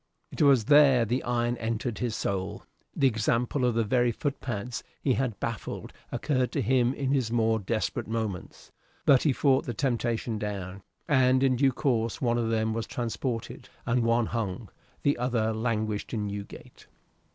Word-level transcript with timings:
It 0.31 0.41
was 0.41 0.65
there 0.65 1.05
the 1.05 1.21
iron 1.21 1.57
entered 1.57 1.99
his 1.99 2.15
soul. 2.15 2.63
The 2.95 3.05
example 3.05 3.63
of 3.65 3.75
the 3.75 3.83
very 3.83 4.11
footpads 4.11 4.83
he 4.99 5.13
had 5.13 5.39
baffled 5.39 5.93
occurred 6.11 6.51
to 6.53 6.61
him 6.63 6.95
in 6.95 7.11
his 7.11 7.29
more 7.31 7.59
desperate 7.59 8.07
moments, 8.07 8.71
but 9.05 9.21
he 9.21 9.31
fought 9.31 9.67
the 9.67 9.75
temptation 9.75 10.39
down: 10.39 10.81
and 11.07 11.43
in 11.43 11.55
due 11.55 11.71
course 11.71 12.19
one 12.19 12.39
of 12.39 12.49
them 12.49 12.73
was 12.73 12.87
transported, 12.87 13.69
and 13.85 14.01
one 14.01 14.25
hung; 14.25 14.69
the 15.03 15.19
other 15.19 15.53
languished 15.53 16.15
in 16.15 16.25
Newgate. 16.25 16.87